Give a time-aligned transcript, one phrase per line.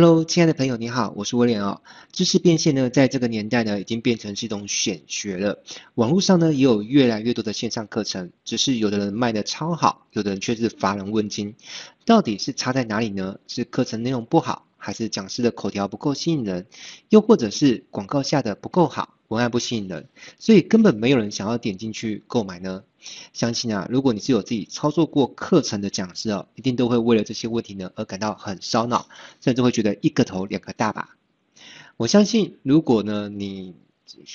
[0.00, 1.82] Hello，亲爱的朋友，你好，我是威廉哦。
[2.12, 5.60] 知识变现呢，在这个年代呢，已经变成是一种显学了。
[5.96, 11.56] 网络上呢，也有越来越多的线上课程，只是有的人卖的超好，有的人却是乏人问津。
[12.04, 13.40] 到底是差在哪里呢？
[13.48, 16.68] 是课程内容不好，还是讲师的口条不够吸引人，
[17.08, 20.08] 又或者是广告下的不够好，文案不吸引人，
[20.38, 22.82] 所以根本没有人想要点进去购买呢？
[23.32, 29.08] 相信啊，如果你是有自己操作过课程的讲师哦，一定都会为了这些问题呢而感到很烧脑，
[29.40, 31.16] 甚至会觉得一个头两个大吧。
[31.96, 33.74] 我相信，如果呢你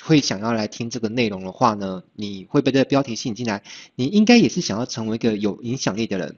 [0.02, 3.62] 会想要来听这个内容的话呢，你会被这个标题吸引进来，
[3.96, 6.36] 你应该也是想要成为一个有影响力的人。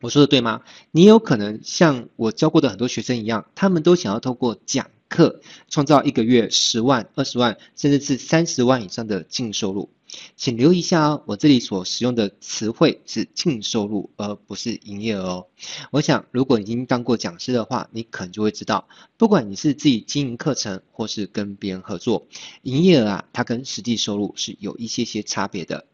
[0.00, 0.62] 我说的对吗？
[0.90, 9.90] 你有可能像我教过的很多学生一样，他们都想要透过讲课创造一个月十万、二十万，甚至是三十万以上的净收入。
[10.36, 15.46] 请留意一下哦，我这里所使用的词汇是净收入，而不是营业额哦。
[15.92, 22.26] 我想，如果已经当过讲师的话，你可能就会知道，不管你是自己经营课程，或是跟别人合作，
[22.62, 25.86] 营业额啊，它跟实际收入是有一些些差别的。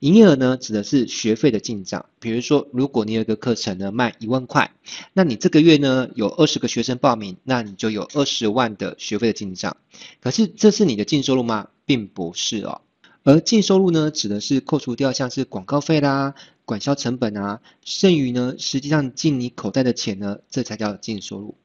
[0.00, 2.06] 营业额呢，指的是学费的进账。
[2.20, 4.70] 比如说，如果你有一个课程呢，卖一万块，
[5.14, 9.76] 那你这个月呢，有二十个学生报名，那你就有二十万的学费的进账。
[10.20, 11.68] 可是，这是你的净收入吗？
[11.86, 12.82] 并不是哦。
[13.24, 21.56] 而净收入呢，指的是扣除掉像是广告费啦、管销成本啊，剩余呢，实际上进你口袋的钱呢，这才叫净收入。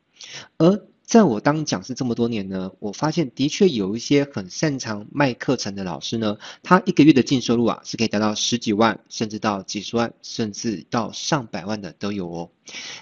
[0.58, 12.50] 而在我当讲师这么多年呢，我发现的确有一些很擅长卖课程的老师呢，他一个月的净收入啊，是可以达到十几万，甚至到几十万，甚至到上百万的都有哦。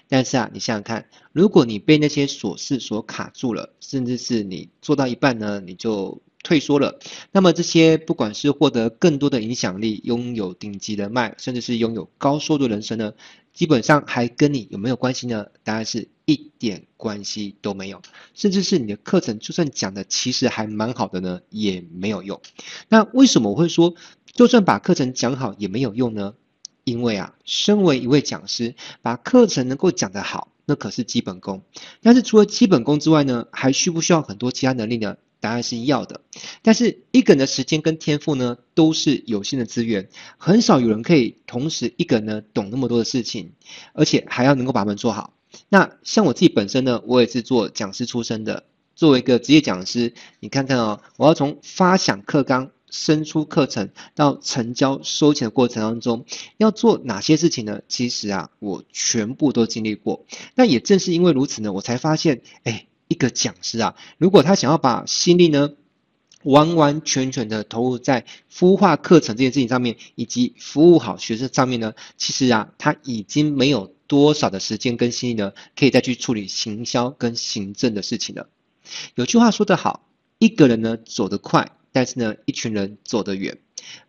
[0.07, 6.99] 但是啊，你想想看，如果你被那些琐事所卡住了，甚至是你做到一半呢，你就退缩了，
[7.31, 13.13] 那么这些不管是获得更多的影响力，拥有顶级人脉，甚至是拥有高收入人生呢，
[13.59, 15.47] 基本上还跟你有没有关系呢？
[15.65, 18.01] 答案是一点关系都没有，
[18.33, 22.39] 甚至是你的课程就算讲的其实还蛮好的呢，也没有用。
[22.87, 23.95] 那为什么我会说，
[24.31, 26.35] 就算把课程讲好也没有用呢？
[26.85, 31.61] 因为啊，身为一位讲师，把课程能够讲得好，那可是基本功。
[32.01, 35.17] 但是除了基本功之外呢，还需不需要很多其他能力呢？
[35.41, 36.21] 答案是要的，
[36.61, 43.53] 但是一个人的时间跟天赋呢，都是有限的资源，很少有人可以同时一个人呢懂那么多的事情，
[43.93, 45.33] 而且还要能够把他们做好。
[45.69, 56.25] 那像我自己本身呢，我也是做讲师出身的，作为一个职业讲师，你看看哦，我要从发想课纲、生出课程到成交收钱的过程当中，
[56.57, 57.81] 要做哪些事情呢？
[57.87, 60.25] 其实啊，我全部都经历过。
[60.55, 62.87] 那也正是因为如此呢，我才发现，哎。
[63.09, 65.71] 一个讲师啊，如果他想要把心力呢，
[66.43, 78.47] 完完全全的投入在孵化课程这件事情上面，以及服务好学生上面呢，其实啊，他已经没有多少的时间跟心力呢，可以再去处理行销跟行政的事情了。
[79.15, 83.57] 有句话说得好，一个人呢走得快，但是呢，一群人走得远。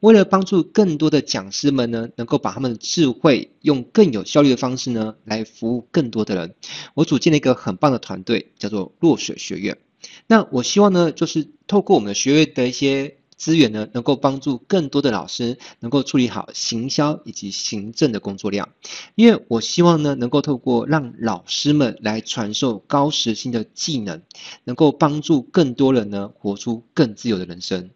[0.01, 6.55] 为了帮助更多的讲师们呢，能够把他们的智慧用更有效率的方式呢，来服务更多的人，
[6.95, 9.79] 我组建了一个很棒的团队，叫做落水学院。
[10.27, 18.69] 那我希望呢，就是透过我们的学院的一些资源呢，能够帮助更多的老师能够处理好行销以及行政的工作量，
[19.15, 24.21] 因为我希望呢，能够透过让老师们来传授高时薪的技能，
[24.65, 27.89] 能够帮助更多人呢，活出更自由的人生。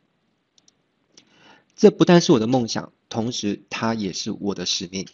[1.76, 5.06] 这不但是我的梦想，同时它也是我的使命。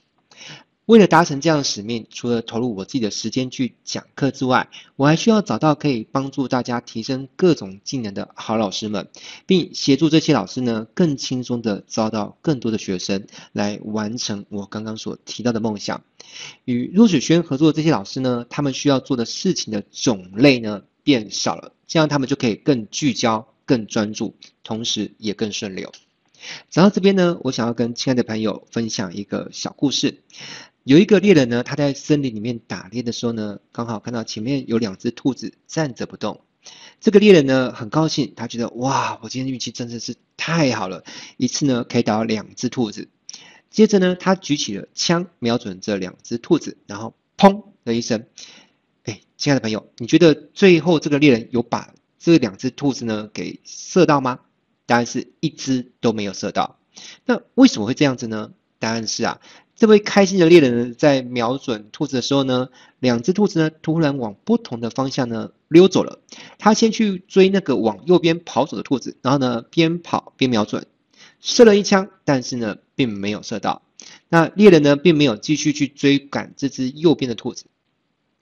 [0.91, 9.07] 为了达成这样的使命，除了投入我自己的时间去讲课之外，我还需要找到可以帮助大家提升各种技能的好老师们，
[9.47, 16.03] 并协助这些老师呢，更轻松地招到更多的学生，来完成我刚刚所提到的梦想。
[16.65, 24.35] 与落水轩合作的这些老师呢，他们需要做的事情的种类呢变少了，这样他们就可以更聚焦、更专注，
[24.65, 25.93] 同时也更顺流。
[26.69, 30.23] 讲到这边呢，我想要跟亲爱的朋友分享一个小故事。
[30.85, 36.41] 有一个猎人呢，他在森林里面打猎的时候呢，刚好看到前面有两只兔子站着不动。
[37.01, 41.05] 这个猎人呢，很高兴，他觉得哇，我今天运气真的是太好了，
[41.37, 43.09] 一次呢可以打到两只兔子。
[43.71, 48.27] 接着呢，他举起了枪，瞄准这两只兔子，然后砰的一声，
[49.05, 54.41] 哎，亲爱的朋友，你觉得最后这个猎人有把这两只兔子呢给射到吗？
[54.87, 56.79] 答案是一只都没有射到。
[57.25, 58.53] 那为什么会这样子呢？
[58.79, 59.41] 答案是啊，
[59.81, 62.69] 这位开心的猎人呢，在瞄准兔子的时候呢，
[62.99, 66.19] 两只兔子呢突然往不同的方向呢溜走了。
[66.59, 70.85] 他先去追那个往右边跑走的兔子，然后呢边跑边瞄准，
[71.41, 73.81] 射了一枪，但是呢并没有射到。
[74.29, 77.65] 那猎人呢并没有继续去追赶这只右边的兔子。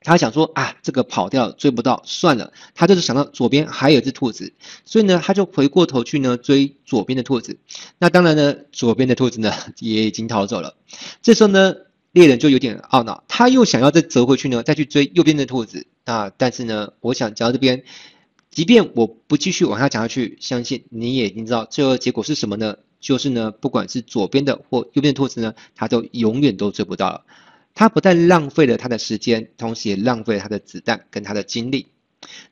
[0.00, 2.52] 他想说啊，这个跑掉追不到，算了。
[2.74, 4.54] 他就是想到左边还有一只兔子，
[4.84, 7.58] 所以呢，他就回过头去呢追左边的兔子。
[7.98, 10.76] 那当然呢，左边的兔子呢也已经逃走了。
[11.20, 11.74] 这时候呢，
[12.12, 16.30] 猎人就有点懊恼，他又想要再折回去呢，再去追右边的兔子啊。
[16.36, 17.82] 但是呢，我想讲到这边，
[18.50, 22.76] 即便我不继续往下讲下去，相信你也已经知道最后结果是什么呢？
[23.00, 27.24] 就是呢，不管是左边的或右边的兔子呢，他都永远都追不到了。
[27.74, 31.88] 他不但浪费了他的时间，同时也浪费了他的子弹跟他的精力。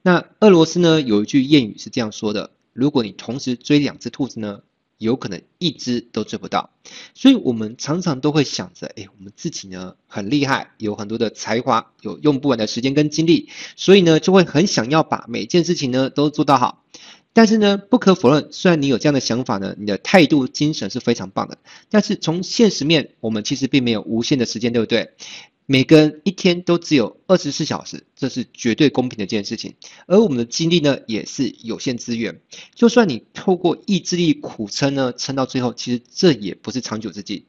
[0.03, 4.61] 那俄罗斯呢，有一句谚语是这样说的：如果你同时追两只兔子呢，
[4.99, 6.71] 有可能一只都追不到。
[7.15, 16.85] 所以我们常常都会想着，哎，我们自己呢很厉害，有很多的才华，有用不完的时间跟精力，所以呢就会很想要把每件事情呢都做到好。
[17.37, 21.59] 但是呢，不可否认，虽然你有这样的想法呢，你的态度、精神是非常棒的。
[21.91, 25.11] 但是从现实面，我们其实并没有无限的时间，对不对？
[25.67, 29.75] 每个人一天都只有二十四小时，这是绝对公平的一件事情。
[30.07, 32.41] 而我们的精力呢，也是有限资源。
[32.75, 37.45] 就算你透过意志力苦撑呢，撑到最后，其实这也不是长久之计。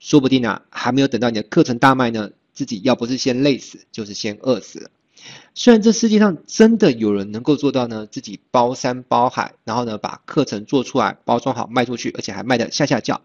[0.00, 4.90] 说不定啊，还没有等到你的课程大卖呢，自己要不是先累死，就是先饿死了。
[5.54, 13.20] 虽然这世界上真的有人能够做到呢，自己包山包海，然后呢把课程做出来，包装好卖出去，而且还卖得下下叫。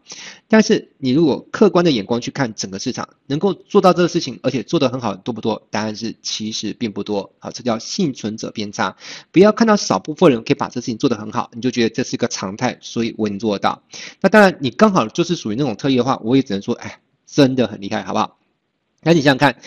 [0.47, 5.67] 但是你如果客观的眼光去看整个市场，能够做到这个事情，而且做得很好，多不多？
[5.69, 7.31] 答案是其实并不多。
[7.37, 8.95] 好，这叫幸存者偏差。
[9.31, 13.83] 不要看到少部分人可以把这事情做得很好，你就觉得这是一个常态，所以我能做得到。
[14.21, 18.37] 那当然，你刚好就是属于那种特例的话，我也只能说，哎，真的很厉害，好不好？
[19.03, 19.61] 那你想想看。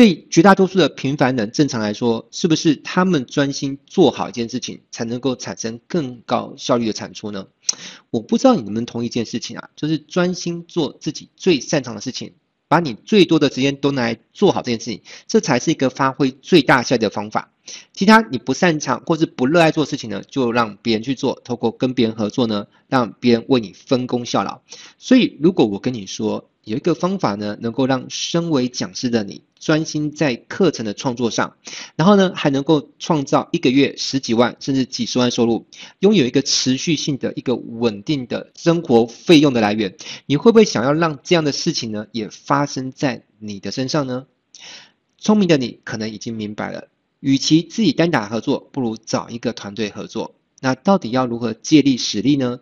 [0.00, 7.46] 对绝大多数的平凡人，正常来说，是不是他们专心做好一件事情，才能够产生更高效率的产出呢？
[8.08, 12.32] 我不知道你能不能同一件事情啊，就是专心做自己最擅长的事情，
[12.66, 17.52] 把你最多的时间都拿来做好这件事情，这才是一个发挥最大效率的方法。
[17.92, 24.62] 其他你不擅长或是不热爱做事情呢，就让别人去做，透过跟别人合作呢，让别人为你分工效劳。
[24.96, 31.56] 所以，如果我跟你说，有一个方法呢，能够让身为讲师的你专心在课程的创作上，
[31.96, 35.66] 然后呢，还能够创造一个月十几万甚至几十万收入，
[36.00, 39.96] 拥有一个持续性的一个稳定的生活费用的来源，
[40.26, 44.26] 你会不会想要让这样的事情呢，也发生在你的身上呢？
[45.18, 46.88] 聪明的你可能已经明白了，
[47.20, 50.34] 与其自己单打合作，不如找一个团队合作。
[50.60, 52.60] 那到底要如何借力使力呢？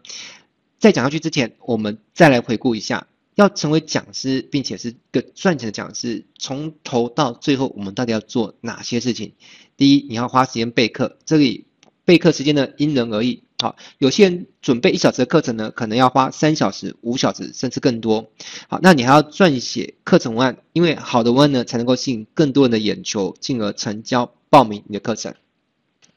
[0.79, 3.09] 在讲下去之前，我们再来回顾一下。
[3.39, 9.35] 要成为讲师，并且是个赚钱的讲师，从头到最后，我们到底要做哪些事情？
[9.77, 11.67] 第一，你要花时间备课，这里
[12.05, 13.45] 备课时间呢因人而异。
[13.61, 18.29] 好，有些人准备一小时的课程呢，可能要花三小时、五小时，甚至更多。
[18.67, 25.35] 好，那你还要撰写课程文案，因为好的文案呢，才能够吸引更多人的眼球，进而成交报名你的课程。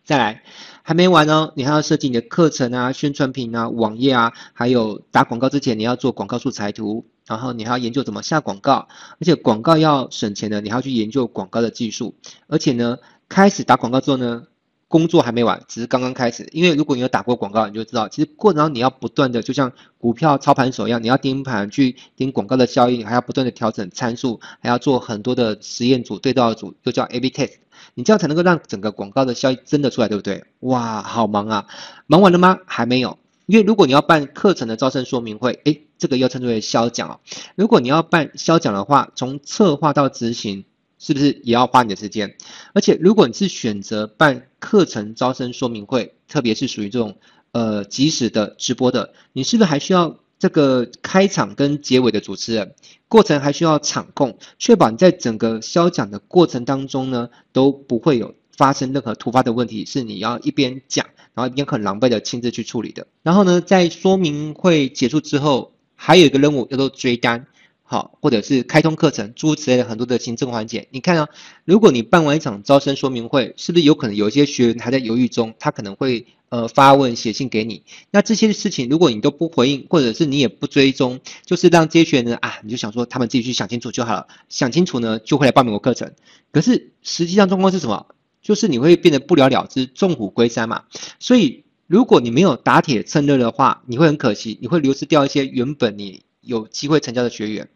[0.03, 0.43] 再来，
[0.83, 7.05] 还没完哦，你还要设计你的课程啊、宣传品啊、网页啊，还有打广告之前，你要做广告素材图。
[7.27, 8.89] 然后你还要研究怎么下广告，
[9.19, 12.15] 而且广告要省钱的，你还要去研究广告的技术。
[12.47, 12.97] 而且呢，
[13.29, 14.43] 开始打广告之后呢，
[14.91, 16.47] 工作还没完，只是刚刚开始。
[16.51, 27.53] 因为如果你有打过广告，你就知道，其实过程中你要不断的，就像股票操盘手一样，你要盯盘去盯广告的效应，还要不断的调整参数，还要做很多的实验组、对照组，又叫 A/B test，
[27.93, 30.43] 你这样才能够让整个广告的效益真的出来，对不对？
[30.59, 31.65] 哇，好忙啊！
[32.07, 32.59] 忙完了吗？
[32.65, 33.17] 还没有。
[33.47, 37.19] 因为如果你要办课程的招生说明会，诶，这个要称之为销讲哦。
[37.55, 40.63] 如果你要办销讲的话，从策划到执行，
[41.01, 42.35] 是不是也要花你的时间？
[42.73, 47.17] 而且如果你是选择办课程招生说明会，特别是属于这种
[47.51, 52.75] 呃即时的直播的，你是不是还需要这个开场跟结尾的主持人？
[53.07, 61.07] 过程还需要场控，确保你在整个销讲的过程当中呢，都不会有发生任何突发的问题，是你要一边讲。
[61.33, 63.07] 然后一边很狼狈的亲自去处理的。
[63.23, 67.47] 然后呢，在说明会结束之后，还有一个任务叫做追单，
[67.91, 70.87] 好，或者是开通课程诸如此类的很多的行政环节。
[70.91, 71.27] 你看啊，
[71.65, 75.53] 如果你办完一场招生说明会，是不是有可能有一些学员还在犹豫中？
[75.59, 77.83] 他可能会呃发问写信给你。
[78.09, 86.13] 那这些事情如果你都不回应，或者是你也不追踪，就是让这些学员呢啊，你就想说他们自己去想清楚就好了，想清楚呢就会来报名我课程。
[86.53, 88.05] 可是实际上状况是什么？
[88.41, 90.83] 就是你会变得不了了之，纵虎归山嘛。
[91.19, 97.67] 所以如果你没有打铁趁热的话，你会很可惜，你会流失掉一些原本你有机会成交的学员。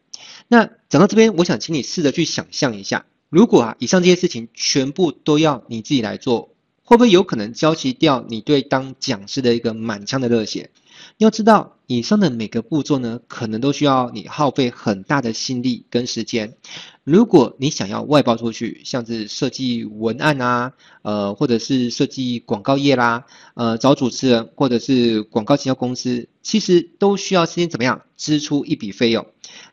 [0.47, 6.49] 那讲到这边，我想请你试着去想象一下，如果啊以上这些事情全部都要你自己来做，
[6.83, 10.69] 会不会有可能浇熄掉你对当讲师的一个满腔的热血？
[11.17, 16.55] 要知道，以上的每个步骤呢，可能都需要你耗费很大的心力跟时间。
[17.03, 29.25] 如果你想要外包出去，像是设计文案啊，呃，或者是设计广告页啦，呃，找主持人或者是广告营销公司，其实都需要先怎么样支出一笔费用。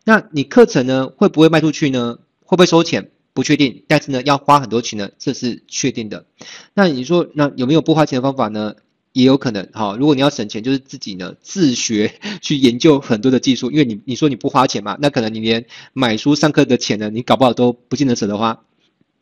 [0.04, 2.18] 那你课程呢，会不会卖出去呢？
[2.44, 3.10] 会不会收钱？
[3.34, 6.26] 不确定，但是呢，要花很多钱呢，这是确定的。
[6.74, 8.74] 那你说，那有没有不花钱的方法呢？
[9.12, 18.64] 也有可能，哈，如果你要省钱，就是自己呢自学 去研究很多的技术，因为你你说你不花钱嘛，那可能你连买书上课的钱呢，你搞不好都不见得舍得花。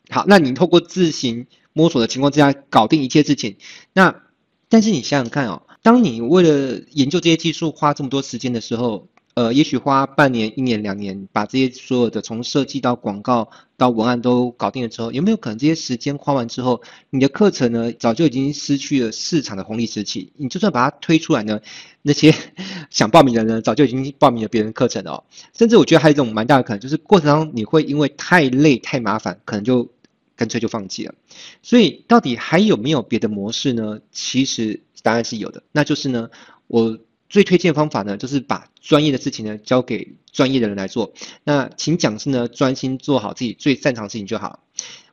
[0.09, 3.57] 好，那你透过自行摸索的情况之下，搞定一切事情，
[3.93, 4.23] 那
[4.69, 9.07] 但是你想想看哦，当你为了研究这些技术花这么多时间的时候。
[9.33, 20.33] 呃，也许花半年、一年、两年，把这些所有的从设计到广告到文案都搞定了之后，有没有可能这些时间花完之后，你的课程呢，早就已经失去了市场的红利时期？
[20.35, 21.61] 你就算把它推出来呢，
[22.01, 22.33] 那些
[22.91, 25.23] 想报名的人呢早就已经报名了别人课程了哦。
[25.57, 29.89] 甚至我觉得还有一种蛮大的可能，就是过程当中你会因为太累、太麻烦，可能就
[30.35, 31.15] 干脆就放弃了。
[31.63, 33.99] 所以，到底还有没有别的模式呢？
[34.11, 36.29] 其实答案是有的，那就是呢，
[36.67, 36.99] 我。
[37.31, 41.13] 最推荐方法呢，就是把专业的事情呢交给专业的人来做。
[41.45, 44.59] 那请讲师呢专心做好自己最擅长的事情就好。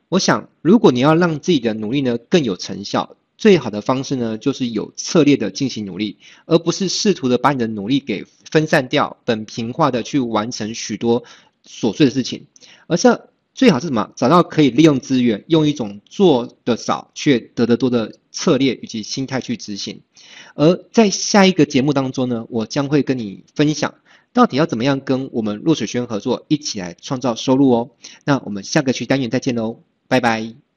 [0.09, 11.23] 我想，如果你要让自己的努力呢更有成效，最好的方式呢就是有策略的进行努力，而不是试图的把你的努力给分散掉，本平化的去完成许多
[11.65, 12.47] 琐碎的事情，
[12.87, 13.21] 而是
[13.53, 14.11] 最好是什么？
[14.17, 20.01] 找到可以利用资源，用一种做得少却得得多的策略以及心态去执行。
[20.55, 23.95] 而在下一个节目当中呢，我将会跟你分享，
[24.33, 27.91] 到底要怎么样跟我们落水轩合作，一起来创造收入哦。
[28.25, 30.68] 那我们下个区单元再见喽，拜拜。